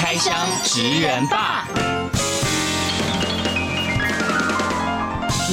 [0.00, 1.66] 开箱职人吧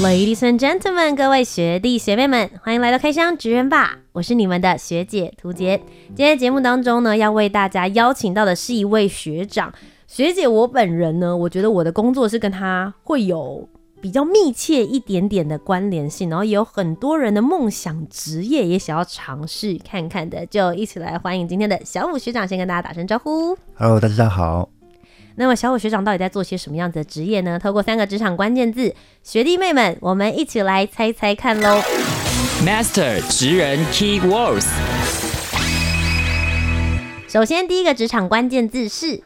[0.03, 3.97] ，Ladies and gentlemen，各位学弟学妹们，欢迎来到开箱职人吧。
[4.11, 5.81] 我是你们的学姐涂洁。
[6.15, 9.73] 今天节目当中呢，要为大家邀请到的是一位学长
[10.05, 10.47] 学姐。
[10.47, 13.67] 我本人呢，我觉得我的工作是跟他会有。
[14.05, 23.57] 比较密切一点点的关联性，然后也有很多人的梦想职业也想要尝试看看的，就一起来欢迎今天的小武学长，先跟大家打声招呼。
[23.73, 24.69] Hello，大家好。
[25.37, 27.57] 那么小武学长到底在做些什么样子的职业呢？
[27.57, 31.81] 透过三个职场关键字，学弟妹们，我们一起来猜猜看喽。
[32.63, 34.67] Master 职人 Key Words。
[37.27, 39.23] 首先，第一个职场关键字是，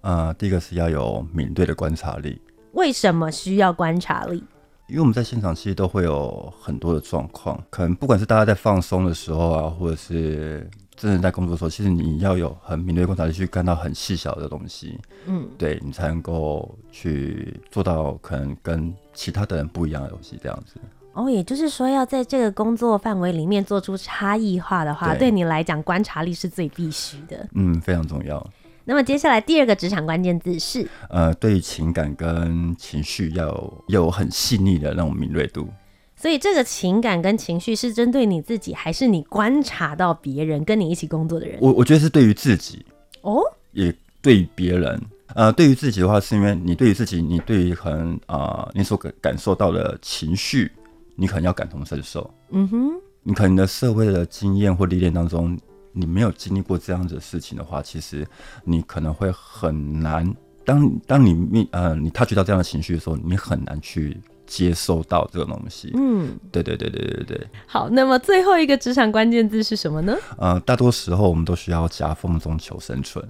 [0.00, 2.40] 呃，第一个是要有敏锐的观察力。
[2.76, 4.44] 为什么需要观察力？
[4.86, 20.78] 因为我们在现场其实都会有很多的状况，可能不管是大家在放松的时候啊，或者是真的在工作的时候，其实你要有很敏锐的观察力去看到很细小的东西，嗯，对，你才能够去做到可能跟其他的人不一样的东西这样子。
[21.14, 27.48] 哦，也就是说，要在这个工作范围里面做出差异化的话，对，对你来讲，观察力是最必须的。
[27.54, 28.46] 嗯，非常重要。
[28.88, 35.68] 那么接下来第二个职场关键字是，呃，对于情感跟情绪要有，很细腻的那种敏锐度。
[36.14, 41.58] 所以这个情感跟情绪是针对你自己，还是你观察到别人跟你一起工作的人？
[41.60, 42.86] 我我觉得是对于自己
[43.22, 43.42] 哦，
[43.72, 43.92] 也
[44.22, 45.02] 对于别人。
[45.34, 50.70] 呃，对于自己的话，是因为你对于自己，你对于可能啊、呃，你所感感受到的情绪，
[51.16, 52.32] 你可能要感同身受。
[52.50, 52.92] 嗯哼，
[53.24, 55.58] 你可能的社会的经验或历练当中。
[55.96, 58.26] 你没有经历过这样子的事情的话，其实
[58.64, 60.30] 你可能会很难。
[60.64, 65.92] 当当你面呃你 touch 到这样的情绪的时候，你很难去接受到这个东西。
[65.94, 67.46] 嗯，对对对对对对。
[67.66, 70.16] 好，那么最后一个职场关键字是什么呢？
[70.36, 73.24] 呃，大多时候我们都需要夹缝中求生存。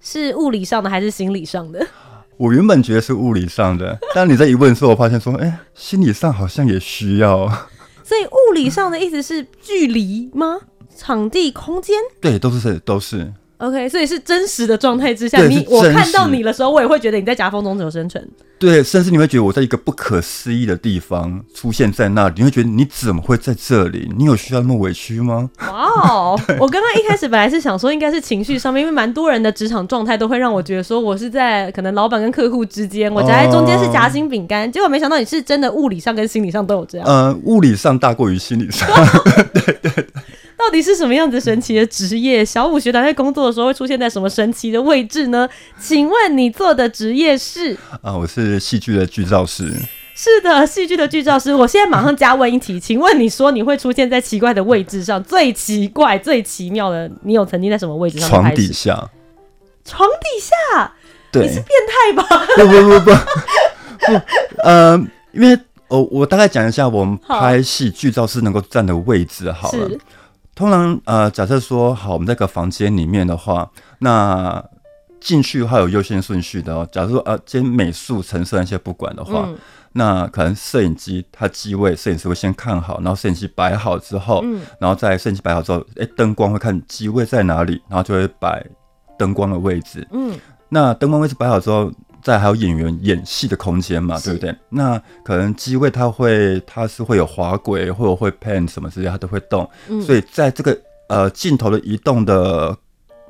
[0.00, 1.86] 是物理上的还是心理上的？
[2.38, 7.46] 我原本觉得是物理上的，但你在一问的时候，我发现说，哎、欸，心理上好像也需要。
[8.02, 10.58] 所以物理上的意思是距离吗？
[10.98, 13.32] 场地、空间，对，都是都是。
[13.58, 18.24] OK，所以是真实的状态之下，你我看到你的时候，我也会觉得你在夹缝中求生存。
[18.56, 24.08] 对，甚至你会觉得我在一个不可思议的地方出现在那里，你会觉得你怎么会在这里？
[24.16, 25.50] 你有需要那么委屈吗？
[25.58, 34.70] 哇、 wow, 我刚刚一开始本来是想说，应该是情绪上面，因为蛮多人的职场状态都会让我觉得说，我是在可能老板跟客户之间，我夹在中间是夹心饼干。
[34.70, 37.06] 结果没想到你是真的物理上跟心理上都有这样。
[37.08, 38.88] 呃，物理上大过于心理上。
[39.52, 40.06] 对 对对。
[40.58, 42.44] 到底是什么样子神奇的职业？
[42.44, 45.48] 小五学长在工作的时候会出现在什么神奇的位置呢？
[45.80, 47.76] 请问你做的职业是？
[48.02, 49.72] 啊，我是戏剧的剧照师。
[50.14, 51.54] 是的，戏剧的剧照师。
[51.54, 58.28] 我现在马上加问一题，请问你说你会出现在奇怪的位置上，最奇怪、最奇妙的，你有曾经在什么位置上？
[58.28, 59.08] 床底下。
[59.84, 60.92] 床底下？
[61.30, 62.46] 对，你是变态吧？
[62.56, 64.20] 不不不不不，
[64.64, 69.88] 呃，因为哦，我大概讲一下我们拍戏剧照师能够站的位置好了。
[70.58, 73.70] 通常呃，假设说好，我们在个房间里面的话，
[74.00, 74.60] 那
[75.20, 76.88] 进去的话有优先顺序的哦。
[76.90, 79.56] 假如说呃，今天美术、陈设那些不管的话，嗯、
[79.92, 88.66] 那可能摄影机它机位，摄影师会先看好，然后摄影机摆好之后，嗯、然后在摄影机摆好之后，哎、欸，灯光会看机位在哪里，然后就会摆
[89.16, 90.04] 灯光的位置。
[90.10, 90.36] 嗯，
[90.68, 91.88] 那灯光位置摆好之后。
[92.22, 94.54] 再还有演员演戏的空间嘛，对不对？
[94.68, 99.68] 那可能机位它会，它是会有滑轨，或者会 pan 什么之类，它都会动。
[99.88, 100.76] 嗯、所以在这个
[101.08, 102.76] 呃镜头的移动的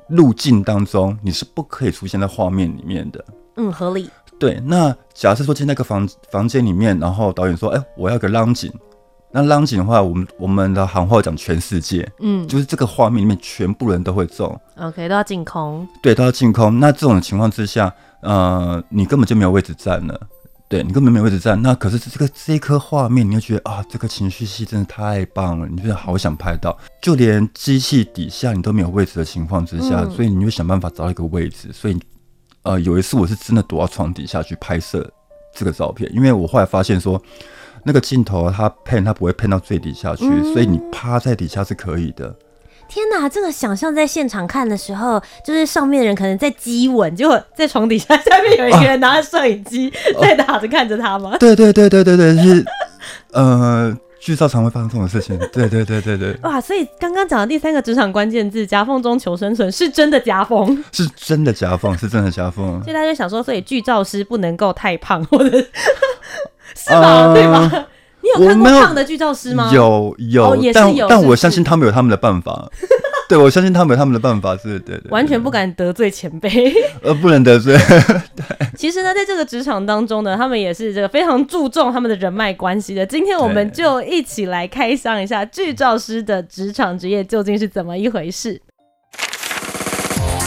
[0.07, 3.23] 路径当中，你是不可以出现在画面里面的。
[3.57, 4.09] 嗯，合理。
[4.39, 8.71] 对，那假设说进那个房房间里面，然后导演说：“哎、欸，我要个浪景。”
[9.31, 14.59] 那浪景的话，我们我们的行话讲全世界，嗯，就是这个画面里面全部人都会中。
[14.77, 15.87] OK，都要进空。
[16.01, 16.79] 对，都要进空。
[16.79, 17.93] 那这种情况之下。
[18.21, 20.19] 呃，你根本就没有位置站了，
[20.67, 21.61] 对，你根本没有位置站。
[21.61, 26.77] 那可是这个这一颗画面，你就觉得啊，这个情绪戏真的太棒了，你觉得好想拍到。
[27.01, 31.71] 就连机器底下你都没有位置的情况之下，嗯、所以你就想办法找到一个位置。
[31.71, 31.97] 所以，
[32.63, 35.09] 呃，有一次我是真的躲到床底下去拍摄
[35.55, 37.21] 这个照片，因为我后来发现说，
[37.83, 42.35] 那个镜头它 pan 它不会 pan 到最底下去，嗯、所以你趴在底下是可以的。
[42.89, 51.37] 天哪，这个想象在现场看的时候，就是上面的人可能在激吻，结果在床底下下面有一个人拿着摄影机 在打着看着他吗？
[51.39, 52.65] 对对对对对对，是
[53.31, 53.97] 呃。
[54.21, 56.37] 剧照常会发生这种事情，对对对对对。
[56.43, 62.83] 哇，所以刚刚讲的第三个职场关键字“夹缝中求生存”是真的夹缝，是真的夹缝，是真的夹缝。
[62.83, 65.57] 所以大家就想说，所以剧照师不能够太胖，或者
[66.75, 67.27] 是吧？
[67.27, 67.87] 呃、对吧？
[68.21, 69.71] 你有看过胖的剧照师吗？
[69.73, 72.69] 有有，有但但我相信他们有他们的办法。
[73.29, 76.49] 对，我相信他们有他们的办法，是对的，完全不敢得罪前辈，
[77.03, 77.77] 呃，不能得罪。
[78.35, 83.05] 对，其实呢，在这个职场当中呢，他们也是这个非常注重他们的人脉关系的。
[83.05, 88.59] 今天我们就一起来开箱一下剧照师的职场职业究竟是怎么一回事。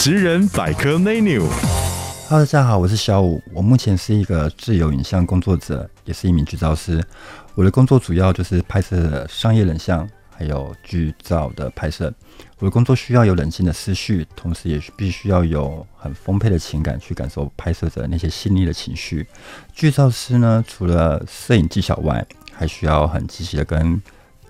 [0.00, 1.42] 职人百科 menu。
[2.32, 7.04] 哈喽，大家好，我是小五，我目前是一个自由影像工作者，也是一名剧照师。
[7.54, 10.08] 我的工作主要就是拍摄商业人像。
[10.34, 12.10] 还有剧照的拍摄，
[12.58, 19.26] 我的工作需要有冷静的思绪，同时也必须要有很丰沛的情感去感受拍摄者那些细腻的情绪。
[19.74, 24.00] 剧照师呢，除了摄影技巧外，还需要很积极的跟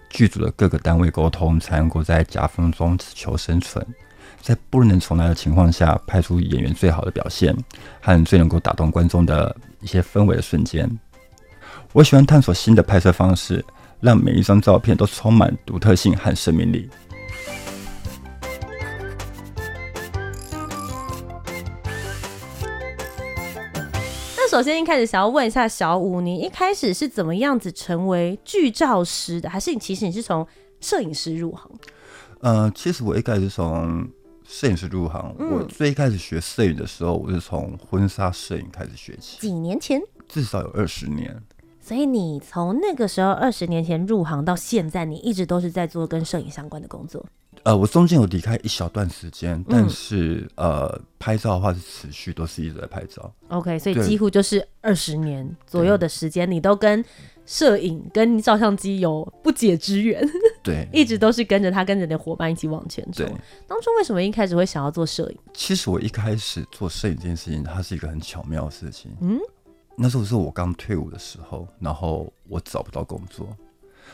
[0.08, 3.84] 剧组的各个单位沟通，才能够在夹缝中求生存，
[4.42, 7.56] 在不能重来的情况下，拍出演员最好的表现
[8.02, 10.90] 和最能够打动观众的一些氛围的瞬间。
[11.94, 13.64] 我喜欢探索新的拍摄方式。
[14.02, 16.90] 让每一张照片都充满独特性和生命力。
[24.36, 29.48] 那首先一开始想要问一下小五，你一开始是怎么样子成为剧照师的？
[29.48, 30.44] 还是你其实你是从
[30.80, 31.70] 摄影师入行？
[32.40, 34.04] 呃，其实我一开始从
[34.52, 35.34] 摄影师入行。
[35.38, 39.40] 嗯、我最开始学摄影的时候，我是从婚纱摄影开始学起。
[39.40, 39.99] 几年前？
[40.28, 41.43] 至少有二十年。
[41.81, 47.25] 所以你从那个时候二十年前入行到现在，你一直都是在做跟摄影相关的工作。
[47.64, 53.32] 呃，我中间有离开一小段时间，但是、嗯、呃，拍照的话是持续都是一直在拍照。
[53.48, 57.05] OK，所以几乎就是二十年左右的时间，你都跟
[57.44, 60.22] 摄影跟照相机有不解之缘。
[60.62, 63.24] 对， 一直都是跟着他，跟着你的伙伴一起往前走。
[63.66, 65.38] 当初为什么一开始会想要做摄影？
[65.52, 69.10] 其实我一开始做摄影这件事情，它是一个很巧妙的事情。
[69.20, 69.38] 嗯。
[69.94, 73.46] 那时候是我刚退伍的时候，然后我找不到工作，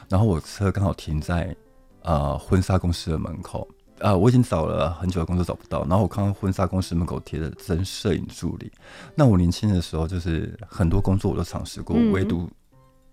[0.09, 1.55] 然后我车刚好停在
[2.03, 3.61] 呃婚纱公司的门口，
[4.01, 8.73] 啊、呃，我已经找了很久的工作找不到，然后我看到婚纱公司门口贴的真摄影助理。
[9.15, 12.51] 那我年轻的时候就是很多工作我都尝试过，嗯、唯独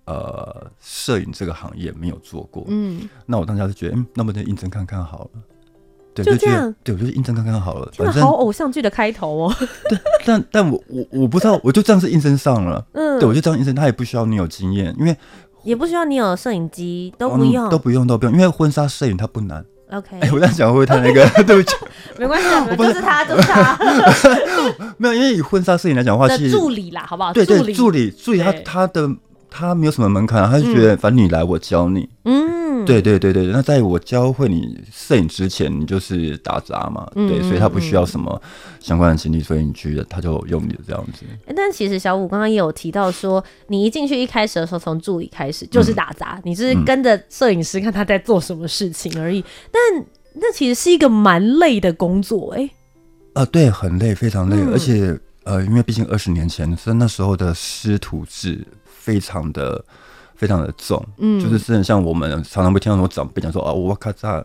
[0.06, 2.64] 呃摄影这个行业没有做过。
[2.68, 5.30] 嗯，那我当下就觉得，嗯，那么就应征看看好了。
[6.14, 7.92] 对，就这样，对，我就应征看看好了。
[7.92, 9.56] 真的好偶像剧的开头哦。
[9.90, 12.86] 对，但但我我我不知道，我就这样是应征上了。
[12.94, 15.18] 嗯，对，我就这样应征，他也不需要你有经验，因为
[15.64, 19.66] 也不需要你有摄影机，都不用，都不用，都不用，因为婚纱摄影它不难。
[19.92, 21.28] OK，哎，我这样讲会不会太那个？
[21.44, 21.76] 对不起，
[22.18, 23.78] 没关系，我不是他，就是他。
[24.98, 27.34] 没有，因为以婚纱摄影来讲的话，其实助理啦，好不好？
[27.34, 29.08] 对对，助理助理，他他的
[29.58, 32.10] 他没有什么门槛，他就觉得反正你来，我教你。
[32.26, 32.44] 嗯。
[32.86, 38.40] 对对对对，那在我教会你摄影之前，你就是打杂嘛，嗯、对，所以他不需要什么
[38.80, 41.26] 相关的经历，所以你去他就用你的这样子。
[41.56, 49.40] 但其实小五刚刚也有提到说，你一进去一开始的时候，从助理开始就是打杂，嗯、你是跟着摄影师看他在做什么事情而已。
[49.40, 50.06] 嗯、但
[50.36, 52.70] 那其实是一个蛮累的工作，哎。
[53.34, 58.64] 呃，对，很累，非常累，嗯、而且呃，因为毕竟二十年前，所以那时候的师徒制
[59.06, 59.86] 非常的。
[60.38, 64.44] 非常的重，嗯，就是真的像我们常常会听到说长辈讲说啊，我咔嚓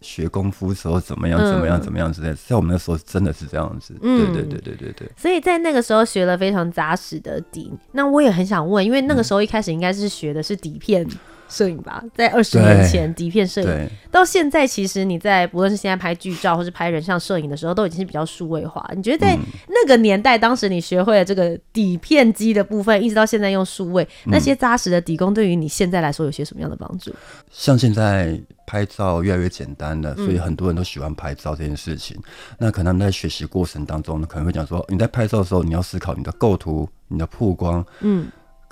[0.00, 5.10] 学功夫时候怎么样怎么样怎么样之类在我们那时候真的是这样子，嗯，对对对对对对。
[5.14, 11.06] 所以在那个时候学了非常扎实的底，那我也很想问，因为那个时候一开始应该是学的是底片。
[11.48, 18.84] 摄影吧，在二十年前，底片摄影到现在，其实你在不论是现在拍剧照或是拍人像摄影的时候，都已经是比较数位化。
[18.94, 19.38] 你觉得在
[19.68, 27.14] 那个年代，当时你学会了这个底片机的部分，一直到现在用数位，那些扎实的底功，对于你现在来说有些什么样的帮助？
[27.50, 32.16] 像现在拍照越来越简单了，所以很多人都喜欢拍照这件事情。
[32.58, 38.26] 那可能在学习过程当中呢，可能会讲说，你在拍照的时候，你要思考你的构图、你的曝光，嗯。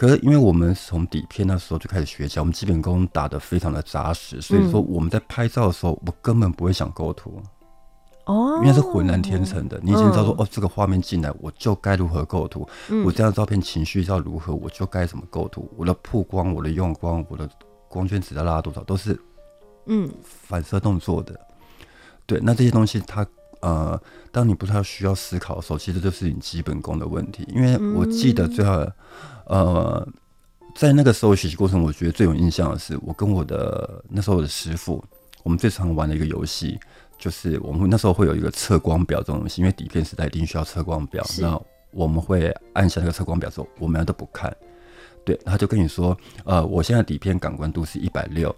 [0.04, 7.40] 可是，因为我们从底片那时候就开始学习，我们基本功打得非常的扎实，所以说我们在拍照的时候，我根本不会想构图，
[8.26, 12.68] 哦，因为是浑然天成的，你已经知道说，哦，这个画面进来，我就该如何构图，
[13.06, 17.48] 我这张照片情绪要如何，我就该怎么构图，我的曝光、我的用光、我的
[17.88, 19.18] 光圈值要拉多少，都是
[19.86, 20.06] 嗯。
[20.22, 21.40] 反射动作的，
[22.26, 23.26] 对，那这些东西它。
[23.64, 23.98] 呃，
[24.30, 27.48] 当你不太需要思考的时候，其实就是你基本功的问题。
[27.48, 28.86] 因为我记得最后，
[29.46, 30.06] 呃，
[30.76, 35.02] 在那个时候学习过程，我觉得最有印象的是，我跟我的那时候的师傅，
[35.42, 36.78] 我们最常玩的一个游戏，
[37.18, 41.24] 就是我们那时候会有一个测光表这种东西，因为底片时代一定需要测光表。
[41.40, 41.58] 那
[41.90, 44.54] 我们会按下那个测光表之后，我们都不看。
[45.24, 48.54] 对，他就跟你说，呃，我现在底片感光度是一百六，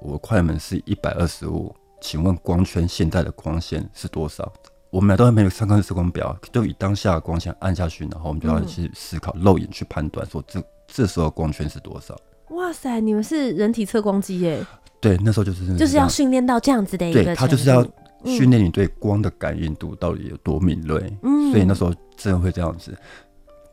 [0.00, 4.52] 我快门是一百二十五，请问光圈现在的光线是多少？
[4.90, 12.18] 我们俩都还没有上课的测光表，就以当下的光线按下去，然后我们就要去思考，肉眼去判断说这这时候光圈是多少。
[12.48, 14.66] 哇塞，你们是人体测光机耶？
[15.00, 17.86] 对，那时候就是就是要训练到这样子的一个，对，他就是要
[18.24, 21.00] 训练你对光的感应度到底有多敏锐。
[21.22, 22.92] 嗯，所以那时候真的会这样子。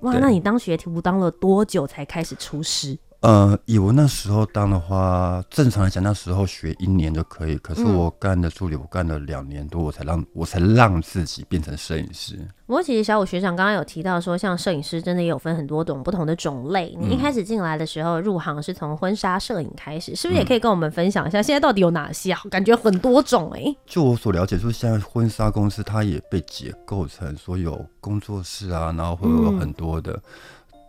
[0.01, 2.96] 哇，那你当学徒当了多久才开始出师？
[3.27, 7.57] 呃，以我那时候当的话，正常来讲，那时候学一年就可以。
[7.57, 12.39] 可是我干的助理，我干了两年多，我才让我才让自己变成摄影师。
[12.65, 16.96] 不过，其实小武学长刚刚有提到说，像摄影师真的也有分很多种不同的种类。
[16.98, 22.39] 你一开始进来的时候，入行是从婚纱摄影开始，是不是也可以跟我们分享一下，现在到底有哪些啊？
[22.50, 23.77] 感觉很多种哎、欸。
[23.86, 30.17] 就我所了解，就是现在婚纱公司它也被解构成说有工作室啊，然后会有很多的。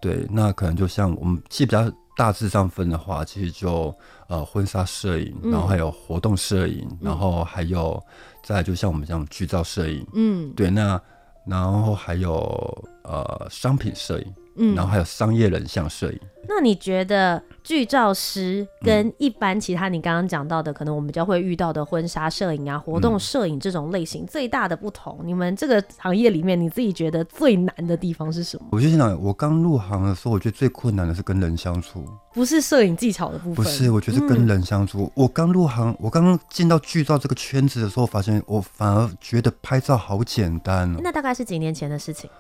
[0.01, 1.91] 对，那可能就像我们其实比较。
[2.19, 3.95] 大致上分的话，其实就
[4.27, 8.03] 呃婚纱摄影，然后还有活动摄影，嗯、然后还有
[8.43, 11.01] 再就像我们这样剧照摄影，嗯，对，那
[11.47, 12.37] 然后还有
[13.05, 16.19] 呃商品摄影，嗯，然后还有商业人像摄影。
[16.51, 28.67] 那你觉得剧照师跟一般其他你刚刚讲到的，可能我们比较会遇到的婚纱摄影啊、活动摄影这种类型最大的不同，你们这个行业里面，你自己觉得最难的地方是什么？
[28.73, 35.03] 我就想，我刚入行的时候，我觉得最困难的是跟人相处，不是摄影技巧的部分，不是，我觉得是跟人相处。
[35.05, 40.97] 嗯、我刚入行，我刚刚进到剧照这个圈子的时候，发现我反而觉得拍照好简单。
[41.03, 42.31] 那大概是几年前的事情？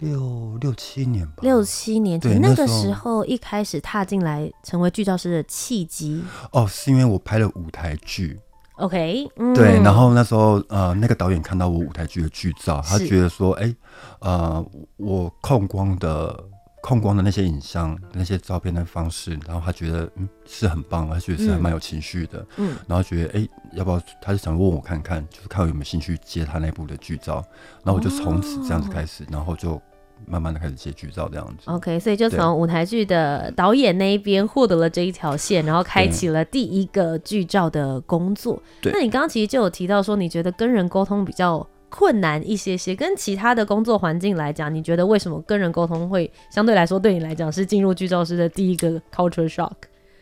[0.00, 6.22] 六六七年吧，六七年前那个时候，一开始踏进来成为剧照师的契机？
[6.52, 8.38] 哦，是因为我拍了舞台剧。
[8.76, 13.76] OK，、嗯、对，然后那时候呃，那个导演看到我舞台剧的剧照，他觉得说，哎、欸，
[14.20, 14.64] 呃，
[14.98, 16.44] 我控光的
[16.80, 24.00] 控光的那些影像、那些照片的方式，然后他觉得嗯是很棒，他觉得是还蛮有情绪的，嗯，然后觉得哎、欸，要不要？
[24.20, 27.44] 他就想问我看看，就是看我有没有兴趣接他那部的剧照，
[27.84, 29.80] 然后我就从此这样子开始，哦、然后就。
[30.26, 38.60] 慢慢的开始接剧照这样子，OK，所以就从舞台剧的导演那一边获得了这一条线，然后开启了第一个剧照的工作。
[38.82, 49.72] 对，那你刚刚其实就有提到说，你觉得跟人沟通比较困难一些些，跟其他的工作环境来讲，你觉得为什么跟人沟通会相对来说对你来讲是进入剧照师的第一个 culture shock？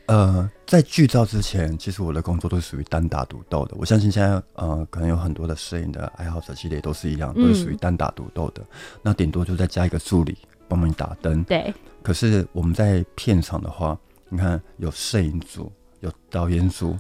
[0.07, 3.75] 呃，在剧照之前，其实我的工作都是属于单打独斗的。
[3.77, 8.63] 我相信现在呃，可能有很多的摄影的爱好者系列都是一样，都是属于单打独斗的。
[8.63, 8.69] 嗯、
[9.03, 11.43] 那顶多就再加一个助理帮忙打灯。
[11.43, 11.75] 对。
[12.05, 16.97] 可是我们在片场的话，你看有摄影组、有导演组、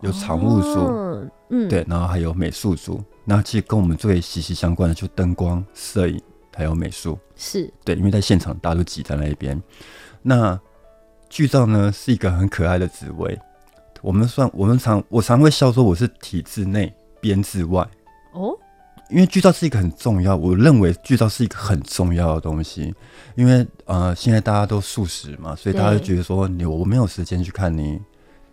[0.00, 3.00] 有场务组，哦、嗯，对，然后还有美术组。
[3.30, 6.20] 那其实跟我们最息息相关的就灯光、摄影
[6.54, 7.18] 还有美术。
[7.36, 7.72] 是。
[7.84, 9.62] 对，因为在现场大家都挤在那一边，
[10.22, 10.58] 那。
[11.32, 13.38] 剧照呢是一个很可爱的职位，
[14.02, 17.88] 我们算我们常我常会笑说我是体制内编制外
[18.32, 18.52] 哦，
[19.10, 22.92] 因为剧照是一个很重要，我认为剧照是一个很重要的东西，
[23.36, 28.00] 因为呃现在大家都素食嘛，所以大家就觉得说你我没有时间去看你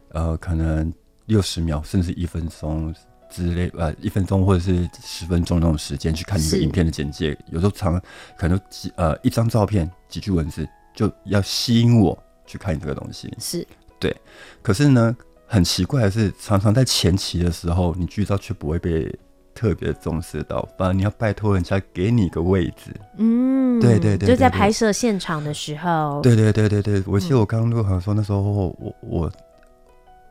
[0.10, 0.94] 呃可能
[1.26, 2.94] 六十秒甚至一分钟
[3.30, 8.02] 之类呃一分钟或者是十分钟那种时间去看一个影片的简介，有时候常
[8.38, 12.18] 可能几呃一张照片几句文字就要吸引我。
[12.50, 13.68] 去看你这个东西是
[14.00, 14.16] 对，
[14.62, 15.14] 可是呢，
[15.46, 19.14] 很奇怪的是，常常在前期的时候，你剧照却不会被
[19.54, 22.96] 特别重视到，反而你要拜托人家给你个位置。
[23.18, 26.22] 嗯，对对，对就在拍摄现场的时候。
[26.22, 29.32] 对对对对对，我记得我刚入行说那时候我我我，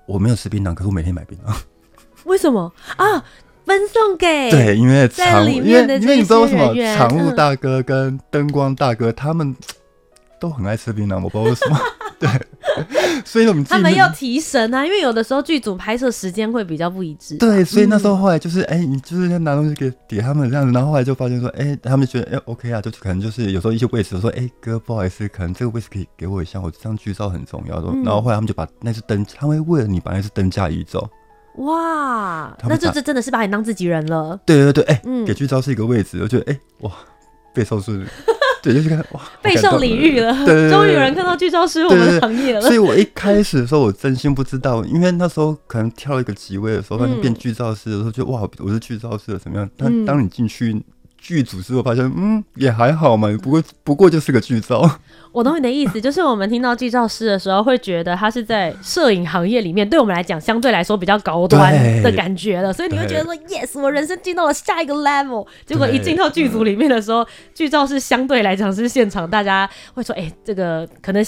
[0.06, 1.54] 我没有吃槟榔，可是我每天买槟榔。
[2.26, 3.24] 为什么啊？
[3.64, 9.52] 分送给对，因为场务，因为因为你知道为什么员场务大哥跟灯光大哥他们
[10.38, 11.76] 都很爱吃槟榔，我不知道为什么。
[12.16, 12.30] 对，
[13.24, 17.36] 所以我们他们要提神啊，因为有的时候剧组拍摄时间会比较不一致。
[17.38, 27.88] 对，所以那时候后来就是，哎、欸，你就是要拿东西给给他们这样子，然后后来就发现说，哎、欸，他们觉得，哎、欸、，OK 啊，就可能就是有时候一些位置，我说，哎、欸，哥，不好意思，可能这个位置可以给我一下，我这张剧照很重要的。
[27.92, 31.10] 嗯、然后后来他们就把那只灯，他们会为了你把那只灯架移走。
[31.56, 34.38] 哇，那就这真的是把你当自己人了。
[34.44, 36.92] 对对对，哎、欸，嗯、给剧照是一个位置，我觉得，哎、欸， 哇，
[37.54, 38.06] 备受是。
[38.62, 40.34] 对，就是看哇，备受礼遇了。
[40.44, 42.60] 对，终于有人看到剧照是我们的行业了。
[42.60, 49.70] 所以我一开始的时候，我真心不知道，因为那时候可能跳一个职位的时候，发现变剧照师的时候，就哇，我是剧照师的怎么样？
[49.76, 50.82] 但当你进去
[51.26, 54.88] 剧组之后发现，嗯，也还好嘛，不过不过就是个剧照。
[55.32, 65.44] 我懂你的意思，就是我们听到剧照师的时候，会觉得他是在摄影行业里面，对我们来讲相对来说比较高端的感觉了，所以你会觉得说，yes，我人生进到了下一个 level。
[65.66, 71.20] 结果一进到剧组里面的时候，剧照是相对来讲是现场大家会说，哎、欸，这个可能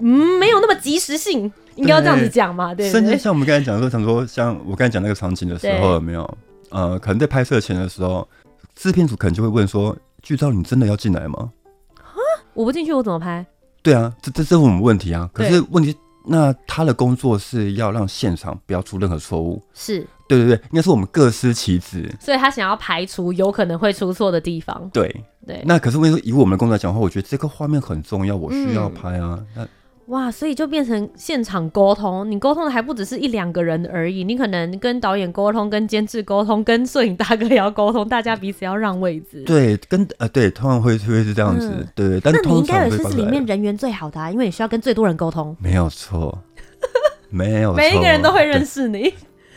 [0.00, 2.90] 嗯没有那么及时性，应该要这样子讲嘛，对。
[2.90, 6.28] 甚至像我们刚才讲的时候，想说像我刚才讲那个场景的时候，有没有？
[6.70, 8.26] 呃，可能在拍摄前的时候，
[8.74, 11.52] 制片组可能就会问说，剧照你真的要进来吗？
[11.96, 12.18] 啊，
[12.54, 13.44] 我不进去我怎么拍？
[13.82, 15.28] 对啊，这这这是我们问题啊。
[15.32, 15.94] 可是问题，
[16.26, 19.62] 那他的工作是要让现场不要出任何错误。
[19.74, 22.10] 是，对对对，应该是我们各司其职。
[22.20, 24.88] 所以他想要排除有可能会出错的地方。
[24.92, 25.62] 对对。
[25.66, 29.38] 那可是为什么以我们的工作来讲的话，我觉得这个画面很重要，我需要拍啊。
[29.38, 29.68] 嗯、那。
[30.06, 39.42] 哇，所以就变成现场沟通，你沟通的还不只是一两个人而已，你可能跟导演沟通，跟监制沟通，跟摄影大哥也要沟通，大家彼此要让位置。
[39.44, 42.20] 对，跟呃对，通常会会是这样子，嗯、对。
[42.20, 45.56] 但你应该也是里面人缘最好的啊，因为你需要跟最多人沟通。
[45.58, 46.38] 没有错，
[47.30, 49.14] 没有错，每一个人都会认识你。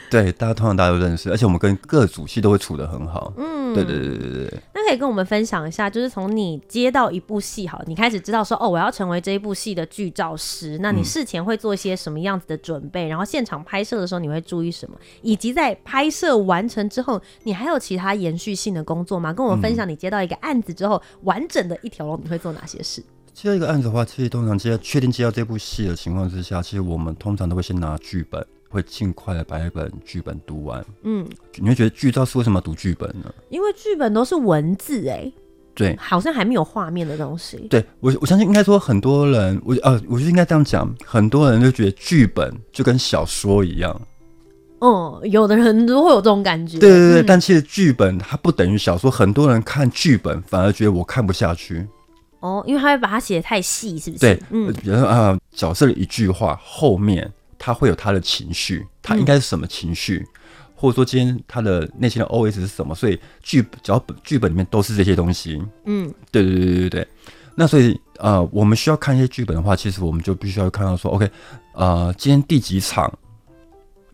[0.09, 3.33] 对，大家通常大家都认识，而且我们跟各组戏都会处得很好。
[3.37, 4.59] 嗯，对对对对对。
[4.73, 10.77] 那可以跟我们分享一下，就是从你接到一部戏，好，你开始知道说，哦，我要成为这一部戏的剧照师。
[10.81, 13.07] 那你事前会做一些什么样子的准备？
[13.07, 14.97] 嗯、然后现场拍摄的时候，你会注意什么？
[15.21, 19.33] 以及在拍摄完成之后，你还有其他延续性的工作吗？
[19.33, 23.03] 跟我们分享，你接到一个案子之后，嗯、完整的一条龙，你会做哪些事？
[23.33, 28.43] 接到一个案子的话，其实通常接确定接到这部戏的情况之下，其实我们通常都会先拿剧本。
[28.69, 30.85] 会尽快的把一本剧本读完。
[31.03, 33.33] 嗯，你会觉得剧照是为什么要读剧本呢？
[33.49, 35.31] 因为剧本都是文字，哎，
[35.73, 37.57] 对，好像还没有画面的东西。
[37.69, 44.01] 对我，我相信应该说很多人，我呃，我就应该这样讲，很多人就觉得剧本就跟小说一样。
[44.79, 46.77] 哦、嗯，有的人都会有这种感觉。
[46.77, 49.09] 对对对，嗯、但其实剧本它不等于小说。
[49.09, 51.87] 很多人看剧本反而觉得我看不下去。
[52.41, 54.21] 哦，因为他会把它写的太细，是不是？
[54.21, 57.31] 对，嗯，比如说啊、呃，角色的一句话后面。
[57.57, 60.41] 他会有他的情绪，他应该是什么情绪，嗯、
[60.75, 62.93] 或者说今天他的内心的 OS 是什么？
[62.95, 65.61] 所以剧脚本剧本里面都是这些东西。
[65.85, 67.07] 嗯，对对对对对对。
[67.55, 71.27] 那所以呃，我们需要看一些剧本的话，其实我们就必须要看到说，OK，
[71.73, 73.11] 呃，今天第几场，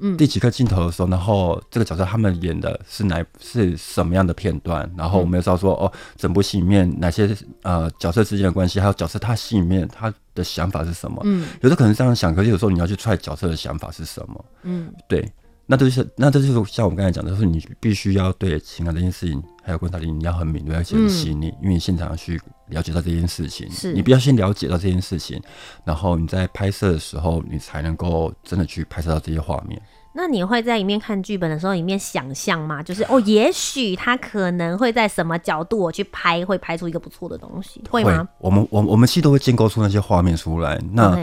[0.04, 4.88] 嗯，第几个镜头的时候，然后这个角色他们演的是哪是什么样的片段？
[4.98, 10.14] 然后我们要知道说，哦，整部戏里面哪些呃角色之间的关系，还有角色他戏里面他。
[10.36, 11.22] 的想法是什么？
[11.26, 14.46] 嗯，有的可能这样想，可是有时候你要去揣角色的想法是什么？
[14.64, 15.32] 嗯，对，
[15.68, 25.40] 那就是那这就是像我们刚才讲的，就是你必须要对情感这件事情，还有观察力，你要很敏锐而且很细腻，嗯、因为你现场要去了解到这件事情，是你不要先了解到这件事情，
[25.86, 29.80] 然后你在拍摄的时候，你才能够真的去拍摄到这些画面。
[30.16, 32.84] 那你会在里面看剧本的时候，里面想象吗？
[32.84, 38.28] 就是哦，也许他可能会在什么角度我去拍，会拍出一个不错的东西，会吗？
[38.38, 40.80] 我们我我们其实都会建构出那些画面出来。
[40.92, 41.18] 那.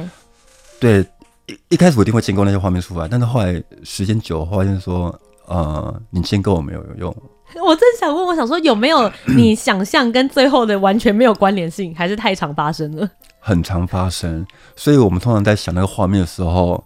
[0.81, 1.07] 对
[1.46, 5.14] 一一开始我一定会建构那些画面出来，但是后来时间久，发现说
[5.46, 7.14] 呃，你建构没有用。
[7.64, 13.09] 我正想问，我想说有没有 你想象跟最后的完全没有关联性，还是太常发生了？
[13.38, 16.83] 很常发生，所以我们通常在想那个画面的时候。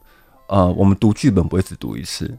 [0.54, 2.32] 呃，我们读剧本不会只读一次。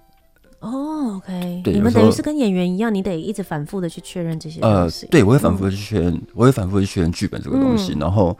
[0.62, 5.06] 哦，OK，对，你们等于是跟演员一样，你得一直反复的去确认这些东西。
[5.06, 7.94] 呃，对，我会反复的去确认，嗯、我会反复的去确认剧本这个东西。
[7.94, 8.38] 嗯、然后，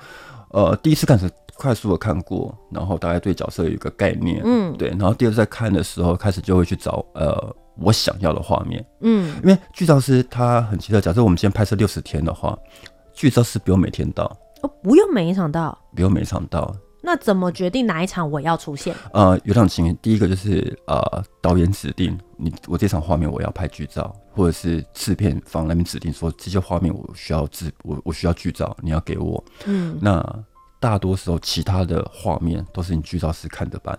[0.52, 4.42] 呃，第一次看是快速的看过，然后大概对角色有一个概念。
[4.46, 4.88] 嗯，对。
[4.92, 8.84] 然后第二次在看的时候，开始就会去找呃我想要的画面。
[9.02, 12.58] 嗯，因为剧照师他很奇特，假设我们今天拍摄六十天的话，
[13.14, 14.24] 剧照师不用每天到。
[14.62, 15.78] 哦，不用每一场到。
[15.94, 16.74] 不用每一场到。
[17.06, 18.96] 那怎么决定哪一场我要出现？
[19.14, 29.42] 呃，有两种情形，第一个就是呃，导演指定你，我这场画面我要拍剧照，或者是制片方那边指定说这些画面我需要制，我我需要剧照，你要给我。
[29.66, 30.44] 嗯，那
[30.80, 33.98] 大多时候其他的画面都是你剧照师看着办。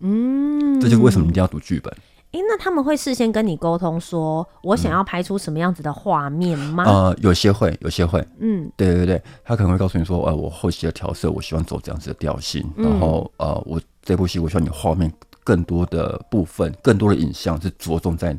[0.00, 1.92] 嗯，这就是为什么你一定要读剧本。
[2.30, 6.84] 哎、欸，那他们会事先跟你沟通，说我想要拍出什么样子的画面吗？
[6.86, 6.86] 嗯？
[6.86, 8.22] 呃，有些会，有些会。
[8.38, 15.10] 嗯，对对对，他可能会告诉你说，呃，我后期的调色，我希望走这样子的调性，嗯、然后呃，我这部戏我希望你画面
[15.42, 18.36] 更多的部分，更多的影像是着重在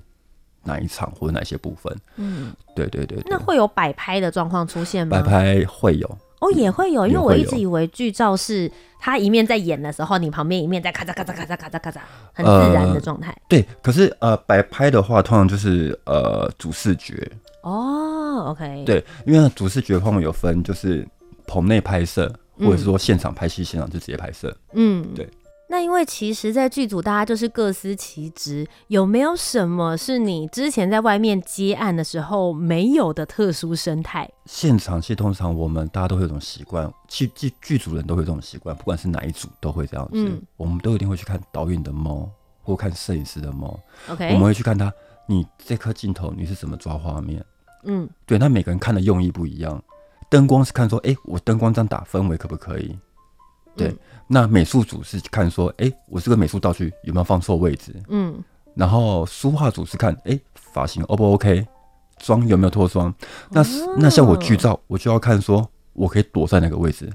[0.64, 1.92] 哪一场或者哪些部分。
[2.18, 3.26] 嗯，对对对，对。
[3.28, 5.18] 那会有摆拍的状况出现吗？
[5.18, 6.18] 摆拍会有。
[6.40, 12.00] 哦，也会有，因为我一直以为剧照是他一面在演的时候，你旁边一面在咔嚓咔嚓咔嚓咔嚓咔嚓，
[12.34, 13.32] 很自然的状态。
[13.32, 13.42] 呃。
[13.50, 17.30] 对，可是呃，摆拍的话，通常就是呃主视觉。
[17.62, 18.84] 哦，OK。
[18.86, 21.06] 对，因为主视觉方面有分，就是
[21.46, 24.56] 棚内拍摄，或者是说现场拍戏，现场就直接拍摄。
[24.74, 25.28] 嗯，对。
[25.72, 34.28] 那因为其实，在剧组大家就是各司其职，有没有什么是你之前在外面接案的时候没有的特殊生态？
[34.48, 40.14] 现场其实通常我们大家都会有一种习惯，剧剧剧组人都会有这种习惯，不管是哪一组都会这样子。
[40.14, 42.28] 嗯、我们都一定会去看导演的猫，
[42.64, 43.80] 或看摄影师的猫。
[44.10, 44.92] OK，我们会去看他，
[45.28, 47.46] 你这颗镜头你是怎么抓画面？
[47.84, 49.80] 嗯，对，那每个人看的用意不一样。
[50.32, 52.98] 灯光是看说，哎、欸，我灯光这样打氛围可不可以？
[53.76, 53.88] 对。
[53.88, 53.98] 嗯
[54.32, 57.92] 那美术组是看说，哎、欸，我这个美术道具有没有放错位置？
[58.10, 58.36] 嗯，
[58.76, 61.66] 然后书画组是看，哎、欸，发型 O 不 OK，
[62.20, 63.12] 妆有没有脱妆？
[63.50, 67.12] 那、哦、那像我剧照，我就要看说，我可以躲在哪个位置，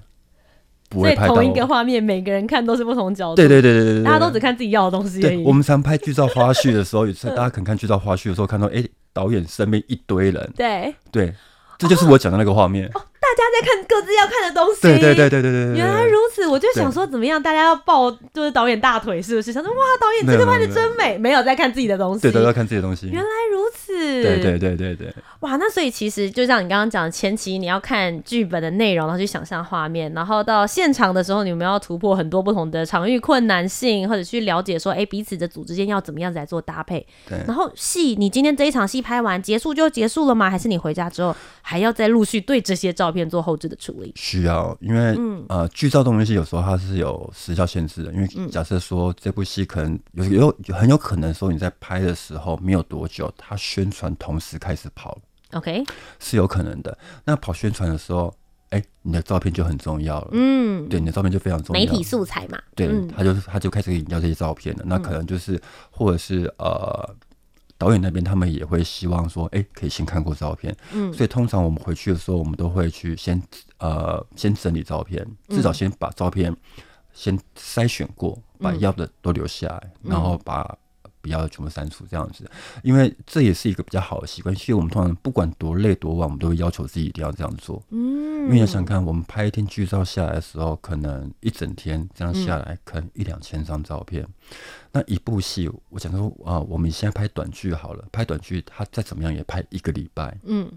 [0.89, 1.37] 不会拍到。
[1.37, 3.37] 同一个画面，每个人看都是不同角度。
[3.37, 5.37] 对对对对对，大家都只看自己要的东西而已。
[5.37, 10.53] 对，我们常拍剧照花絮的时候，有时候大家可能看剧照花絮的时候，看到哎、欸，导演身边一堆人。
[10.57, 11.33] 对对，
[11.79, 12.91] 这就是我讲的那个画面。
[13.35, 14.81] 家在看各自要看的东西。
[14.83, 19.53] 对对对对对对，原来如此，我就想说怎么样，大家要抱就是导演大腿，是不是？
[19.53, 23.09] 想说哇，导演这个拍的真美，没有在看自己的东西，对，都在看自己的东西。
[23.09, 23.84] 原来如此，
[24.23, 25.15] 对对对对对。
[25.41, 37.07] 哇，那所以其实就像你刚刚讲的，前期你要看剧本的内容，然后去想象画面，然后到现场的时候，你们要突破很多不同的场域困难性，或者去了解说，哎，彼此的组之间要怎么样子来做搭配。
[37.29, 37.39] 对。
[37.47, 40.49] 然后戏，你今天这一场戏拍完结束就结束了吗？
[40.49, 44.13] 还是你回家之后还要再陆续对这些照片做后置的处理？
[44.17, 48.13] 需要，因为、嗯、呃，剧照东西有时候它是有时效限制的。
[48.13, 55.19] 因为假设说这部戏可能有有很有可能说你在拍的时候没有多久，它宣传同时开始跑
[55.53, 55.85] ，OK，
[56.19, 56.97] 是有可能的。
[57.25, 58.35] 那跑宣传的时候，
[58.71, 60.29] 哎、欸，你的照片就很重要了。
[60.33, 61.81] 嗯，对，你的照片就非常重要。
[61.81, 64.83] 媒体素材嘛，对，他就他就开始给你要这些照片了。
[64.87, 67.15] 那可能就是或者是呃。
[67.77, 73.43] 导演那边他们也会希望说，哎、欸，可以先看过照片，嗯，所以通常我们回去的时候，我们都会去先
[73.79, 76.57] 呃先整理照片，至少先把照片
[77.13, 80.79] 先筛选过，把要的都留下来，嗯、然后把。
[81.25, 82.45] 不要全部删除这样子，
[82.83, 84.55] 因为这也是一个比较好的习惯。
[84.55, 87.83] 其实我们通常不管多累多晚，我们都会要求自己一定要这样做。
[87.89, 94.23] 嗯，因为你想看，我们拍一天剧照下来的时候，可能一整天这样下来，可能一两千张照片。
[94.23, 94.29] 嗯、
[94.93, 100.37] 那一部戏，我想说啊，我们现在拍短剧好了，拍短剧它再怎么样也拍一个礼拜。
[100.45, 100.71] 嗯，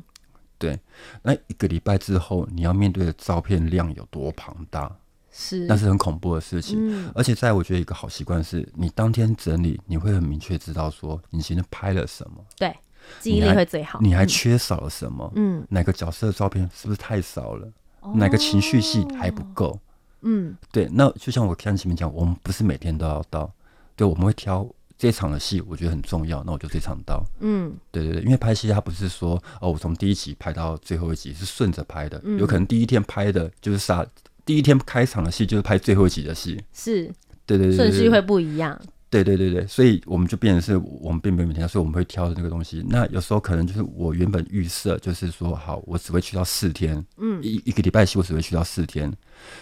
[0.58, 0.80] 对，
[1.22, 4.96] 那一个礼拜之后，你要面对的照片量有多庞大？
[5.40, 6.80] 是，那是很恐怖的事情。
[6.80, 12.44] 嗯、而且，在我觉得一个好习惯是，你当天整理，你会很明确知道说你今天拍了什么。
[12.58, 12.76] 对，
[13.20, 14.00] 记忆力会最好。
[14.02, 15.32] 你还缺少了什么？
[15.36, 17.72] 嗯，哪个角色的照片是不是太少了？
[18.02, 19.80] 嗯、哪个情绪戏还不够？
[20.22, 20.90] 嗯，对。
[20.92, 23.54] 那就像我刚前面讲，我们不是每天都要到，
[23.96, 27.24] 对，我们会挑这场的戏，我觉得很重要，那我就这场到。
[27.42, 34.04] 嗯，对对对，因为拍戏它不是说哦，我从第一集拍到最后一集是顺着拍的，嗯、有可能第一天拍的就是杀。
[34.48, 37.14] 第一天开场的戏就是拍最后一集的戏，是，
[37.46, 38.80] 对对对，顺序会不一样。
[39.10, 42.86] 对对对对，所以我们就变成是我们并没有每天，所以我们会挑的那个东西。
[42.90, 49.12] 那有时候可能就是我原本预设就是说，好，我只会去到四天，嗯，一一个礼拜戏我只会去到四天。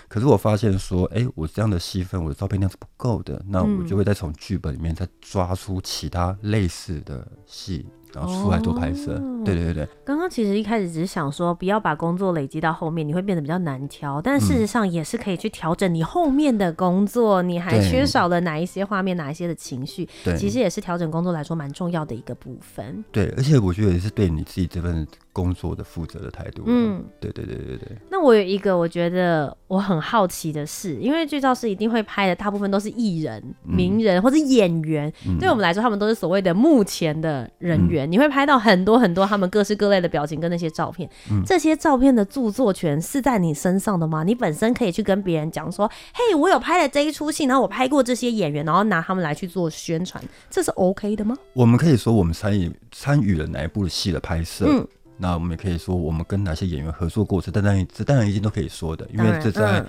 [0.08, 7.86] 可是我发现说，哎、欸，我这样的戏份，我的照片量是不够的，那我就会再从剧本里面再抓出其他类似的戏。
[8.16, 9.86] 然后出来做拍摄，哦、对对对。
[10.06, 14.22] 刚刚其实一开始只是想说，不要把工作累积到后面，你会变得比较难挑。
[14.22, 20.08] 但事实上也是可以去调整你后面的工作，嗯、你还缺少了哪一些画面，哪一些的情绪。
[20.24, 23.04] 对，其实也是调整工作来说蛮重要的一个部分。
[23.12, 26.64] 对，而且我觉得也是对你自己这份工作的负责的态度。
[26.66, 27.98] 嗯，对对对对对。
[28.10, 38.10] 那我有一个我觉得我很好奇的事，因为剧照师一定会拍的大部分都是艺人、嗯、名人或者演员，嗯、对我们来说，他们都是所谓的幕前的人员。
[38.10, 44.24] 嗯、你会拍到很多很多他们各式各类的表情跟那些照片，嗯、这些照片的著作权是在你身上的吗？
[44.24, 54.66] 你本身可以去跟别人讲说：“嘿，我有拍了这一出戏，然后我拍过这些演员，然后拿他们来去做宣传，这是 OK 的吗？”我们可以说我们参与参与了哪一部戏的拍摄。
[54.70, 59.80] 嗯那我们也可以说，我们跟哪些演员合作过，这当然这当然一定都可以说的，因为这在、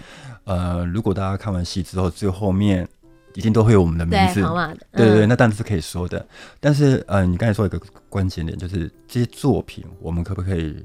[0.44, 2.88] 嗯、呃，如果大家看完戏之后，最后面
[3.34, 6.24] 一定都会有我们的名字，对、嗯、对对，那当然是可以说的。
[6.60, 10.76] 但是呃，你刚才说一个关键点，就是这些作品，我们可不可以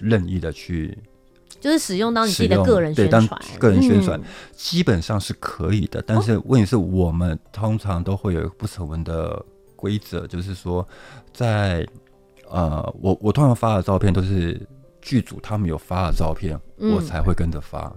[0.00, 0.98] 任意的去，
[1.60, 4.24] 就是使用到你自己的个人宣传，对，当个人宣传、嗯、
[4.56, 6.02] 基本上是可以的。
[6.04, 9.40] 但是问题是我们通常都会有一个不成文的
[9.76, 10.84] 规则，就是说
[11.32, 11.86] 在。
[12.50, 14.60] 呃，我我通常发的照片都是
[15.00, 17.92] 剧组他们有发的照片，嗯、我才会跟着发。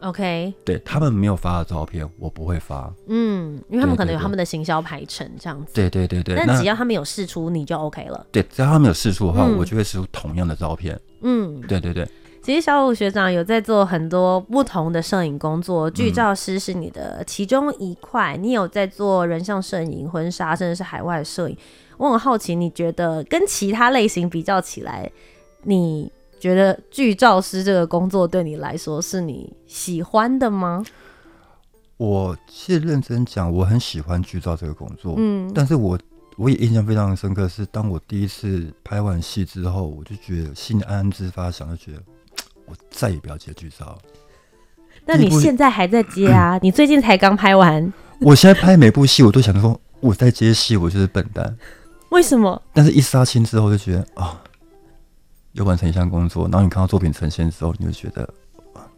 [0.00, 2.92] OK，对，他们没有发的照片，我不会发。
[3.08, 5.72] 嗯，因为他们可能有他们的行销排程这样子。
[5.72, 6.36] 对对对对。
[6.36, 8.26] 但只要他们有释出，你就 OK 了。
[8.30, 11.00] 对，只要他们有释出的话，嗯、我就会释出同样的照片。
[11.22, 12.06] 嗯，对对对。
[12.42, 21.56] 其实小武学长有在做很多不同的摄影工作，剧照师是你的其中一块，嗯、你有在做人像摄影、婚纱，甚至是海外摄影。
[21.96, 25.10] 我很好奇，你觉得跟其他类型比较起来，
[25.62, 30.84] 你觉得剧照师这个工作对你来说是你喜欢的吗？
[31.96, 35.98] 我其实认真讲，我很喜欢剧照这个工作，嗯，但是我
[36.36, 42.02] 我也印象非常深刻，是当我第一次拍完戏之后，我就觉得心里暗暗自发想，就觉得
[42.66, 43.96] 我再也不要接剧照。
[45.06, 46.58] 那你现在还在接啊？
[46.62, 47.92] 你最近才刚拍完。
[48.20, 51.56] 我现在拍每部戏，我都想说我在接戏，我就是笨蛋。
[52.14, 52.60] 为什么？
[52.72, 54.36] 但是一杀青之后，就觉得啊、哦，
[55.52, 58.28] 又完成一项工作，然后你看到作品呈现之后，你就觉得。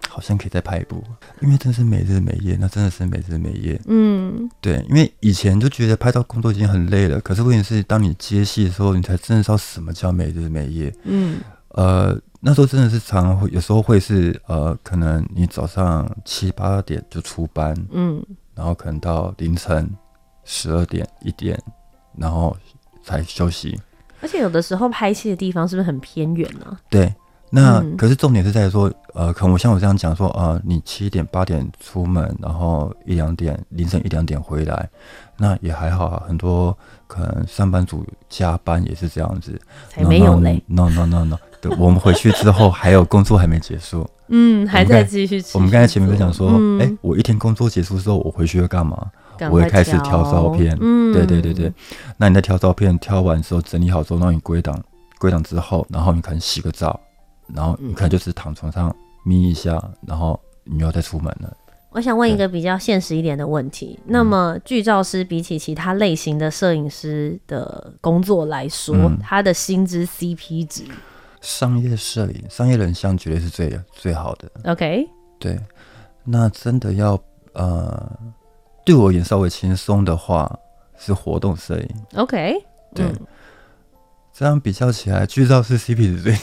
[0.09, 1.02] 好像可以再拍一部，
[1.42, 3.79] 因为真是每日每夜，那真的是每日每夜。
[3.87, 10.94] 嗯，对，因为以前就觉得拍照工作已经很累了，可是问题是，当你接戏的时候，你才真的知道什么叫每日每夜。
[11.05, 11.38] 嗯，
[11.70, 18.24] 呃，那时候真的是常常会，有时候会是呃，可能你早上七八点就出班，嗯，
[18.55, 19.90] 然后可能到凌晨
[20.44, 21.61] 十二点一点，
[22.16, 22.57] 然后
[23.07, 23.81] 才休息。
[24.21, 26.77] 而且有的时候拍戏的地方是不是很偏远呢？
[26.90, 27.14] 对。
[27.49, 34.90] 那可是重点是在于说，呃，可能我像我这样讲说，呃，你七点八点出门，然后一两点凌晨一两点回来，
[35.38, 36.25] 那也还好啊。
[36.27, 40.61] 很多可能上班族加班也是这样子，才没有嘞。
[40.66, 41.37] No no no no，, no.
[41.61, 45.40] 对，我们回去之后还有工作还没结束，嗯，还在继续。
[45.55, 49.09] 我们刚才前面不讲说，哎、嗯欸，我一天工作结束之后，我回去要干嘛？
[49.51, 51.72] 我会开始挑照片，嗯，对对对对。
[52.16, 54.83] 那你在挑照片，挑完之后整理好之后，让你归档，
[55.18, 57.01] 归档之后，然后你可能洗个澡。
[57.55, 58.92] 然后你可能，就是躺床上
[59.25, 61.57] 眯一下，然后你又要再出门了。
[61.90, 70.83] 我想问一个比较现实一点的问题：那么剧照师比起其他类型的摄影师的工作来说，嗯、他的薪资 CP 值？
[71.40, 74.51] 商业摄影、商业人像绝对是最最好的。
[74.72, 75.57] OK，对。
[76.25, 77.16] 那真的要
[77.53, 78.11] 呃，
[78.87, 80.59] 对我而言稍微轻松的话，
[80.96, 81.88] 是活动摄影。
[82.14, 82.55] OK，
[82.94, 83.05] 对。
[83.05, 83.27] 嗯、
[84.33, 86.37] 这样比较起来，剧照是 CP 值最。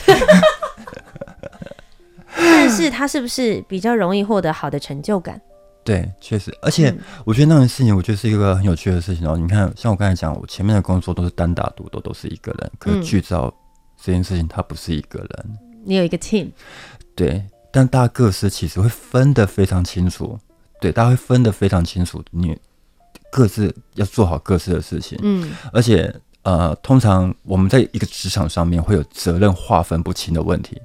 [2.35, 5.39] 但是它是不是比较容易获得好的成就感？
[5.85, 9.37] 对，确实，而且我觉得那种事情，我觉得是一个很有趣的事情哦。
[9.37, 12.71] 你看，像我刚才讲，我前面的工作都是单打独斗，都是一个人。
[12.77, 13.53] 可是剧照
[14.01, 16.51] 这件事情，它不是一个人，你有一个 team。
[17.15, 20.37] 对，但大家各司其职，会分得非常清楚。
[20.83, 22.57] 对，大家会分得非常清楚，你
[23.31, 25.17] 各自要做好各自的事情。
[25.21, 30.77] 嗯，而且呃，通常我们在一个职场上面会有责任划分不清的问题。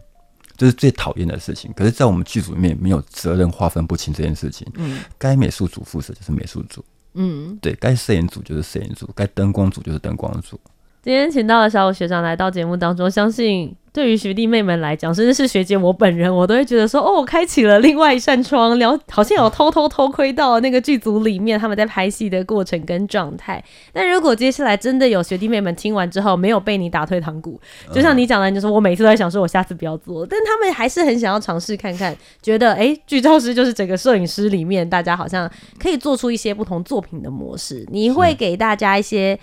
[0.57, 4.67] 这是最讨厌的事情，可是，在我们剧组里面没有责任划分不清这件事情。
[4.75, 6.85] 嗯，该美术组负责就是美术组，
[7.15, 10.61] 嗯，对，该摄影组就是摄影组，该灯光组就是灯光组。
[11.03, 23.61] 今天请到了小武学长来到节目当中，相信对于学弟妹们来讲，甚至是学姐我本人，我都会觉得说，哦，我开启了另外一扇窗，聊好像有偷偷偷窥到那个剧组里面他们在拍戏的过程跟状态。
[23.93, 27.61] 但如果接下来真的有学弟妹们听完之后没有被你打退堂鼓，
[27.93, 39.37] 就像你讲的，你就说我每次都在想说，我下次不要做，但他们还是很想要尝试看看，觉得哎，剧照师就是整个摄影师里面大家好像可以做出一些不同作品的模式，你会给大家一些。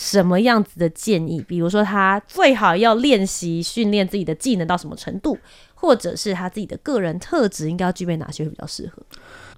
[0.00, 1.42] 什么样子的建议？
[1.42, 5.36] 比如说，他最好要练习训练自己的技能到什么程度，
[5.74, 9.02] 或者是他自己的个人特质应该要具备哪些会比较适合？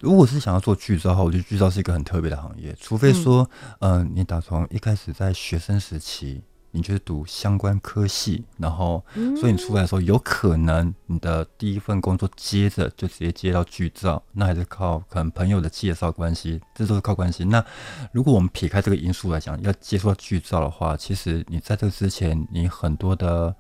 [0.01, 3.51] 如果是想要做剧照的话，我觉得剧照是一个很特别的行业，除非说，
[3.81, 6.41] 嗯、呃，你打从一开始在学生时期。
[6.73, 9.05] 你就是读相关科系，然后，
[9.39, 17.45] 所以你出来的时候，有可能你的第一份工作接着就直接接到剧照，那还是靠可能朋友的介绍关系，这都是靠关系。
[17.45, 17.65] 那
[18.13, 23.55] 如果我们撇开这个因素来讲，要接触到剧照的话，其实你在这个之前，你很多的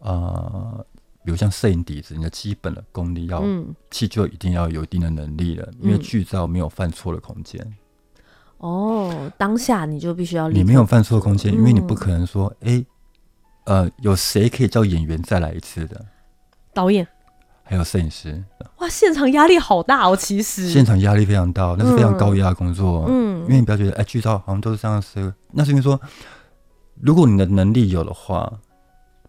[0.00, 0.86] 呃，
[1.24, 3.42] 比如像摄影底子，你的基本的功力要，
[3.90, 7.74] 其实就一定要有一定的能力了，因为剧照没有犯错的空间。
[8.60, 12.86] 哦，当下你就必须要你没有犯错的空间，嗯、因为你不可能说，哎、欸，
[13.64, 16.04] 呃，有谁可以叫演员再来一次的？
[16.72, 17.06] 导演，
[17.62, 18.42] 还有摄影师。
[18.78, 23.06] 哇，现场压力好大哦，其实现场压力非常大，那是非常高压的工作。
[23.08, 25.32] 嗯，因为你不要觉得，哎、欸，剧照好像都是这样子。
[25.52, 25.98] 那是因为说，
[27.00, 28.52] 如果你的能力有的话，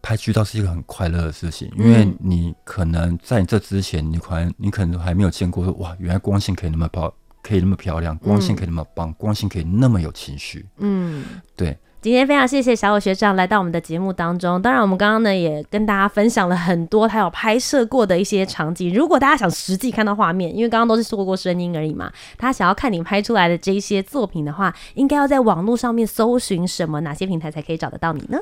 [0.02, 7.14] 拍剧照是一个很快乐的事情，因为你可能在你这之前，你可能你可能还没有见过说，哇，原来光线可以那么高。
[7.42, 10.66] 可以那么漂亮，光线可以那么棒，嗯、光线可以那么有情绪。
[10.78, 11.24] 嗯，
[11.56, 11.78] 对。
[12.02, 14.60] 今天非常谢谢小五学长来到我们的节目当中。
[14.60, 18.92] 当然，我们刚刚呢也跟大家分享了很多他有拍摄过的一些场景。
[18.92, 27.02] 如果大家想实际看到画面，因为刚刚都是说过声音而已嘛，他想要看你拍出来的这些作品的话，应该要在网络上面搜寻什么？
[27.02, 28.40] 哪些平台才可以找得到你呢？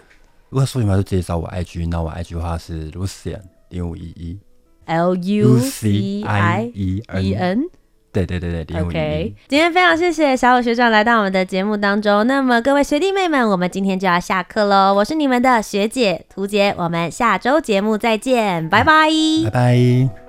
[0.48, 4.40] 如果搜寻的话，就直接找我 IG，那我 IG 的话是 Lucian 零五一一。
[4.86, 7.64] L U C I E N。
[8.12, 9.34] 对对对对，OK。
[9.48, 12.26] 今天非常谢谢小五学长来到我们的节目当中。
[12.26, 14.94] 那么各位学弟妹们，我们今天就要下课喽。
[14.94, 19.10] 我是你们的学姐涂杰，我们下周节目再见，拜拜，
[19.46, 20.29] 拜拜。